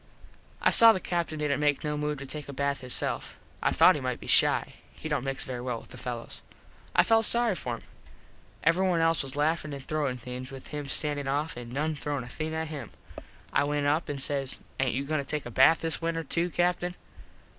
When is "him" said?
7.75-7.83, 10.69-10.89, 12.69-12.89